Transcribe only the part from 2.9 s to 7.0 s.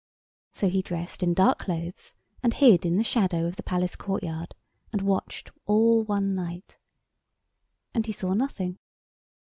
the shadow of the palace courtyard and watched all one night.